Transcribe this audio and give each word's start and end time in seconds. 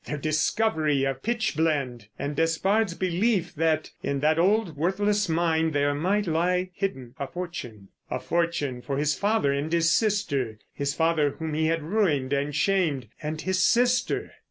Their 0.05 0.17
discovery 0.17 1.03
of 1.03 1.21
pitch 1.21 1.55
blende—and 1.55 2.35
Despard's 2.35 2.95
belief 2.95 3.53
that, 3.53 3.91
in 4.01 4.19
that 4.21 4.39
old 4.39 4.75
worthless 4.75 5.29
mine, 5.29 5.73
there 5.73 5.93
might 5.93 6.25
lie 6.25 6.71
hidden 6.73 7.13
a 7.19 7.27
fortune. 7.27 7.89
A 8.09 8.19
fortune 8.19 8.81
for 8.81 8.97
his 8.97 9.13
father 9.13 9.53
and 9.53 9.71
his 9.71 9.91
sister. 9.91 10.57
His 10.73 10.95
father 10.95 11.35
whom 11.37 11.53
he 11.53 11.67
had 11.67 11.83
ruined 11.83 12.33
and 12.33 12.55
shamed. 12.55 13.09
And 13.21 13.41
his 13.41 13.63
sister! 13.63 14.31